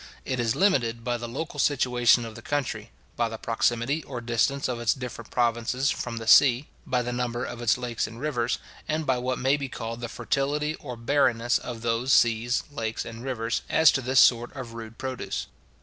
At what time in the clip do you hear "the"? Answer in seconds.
1.17-1.27, 2.33-2.41, 3.29-3.37, 6.17-6.25, 7.03-7.13, 10.01-10.09